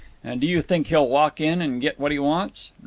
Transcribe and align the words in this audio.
'And 0.23 0.41
do 0.41 0.47
you 0.47 0.63
think 0.63 0.87
he'll 0.87 1.07
walk 1.07 1.39
in 1.39 1.61
and 1.61 1.79
get 1.79 1.99
what 1.99 2.11
he 2.11 2.17
wants? 2.17 2.71